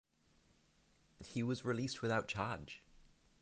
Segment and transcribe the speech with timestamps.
[1.19, 2.81] He was released without charge.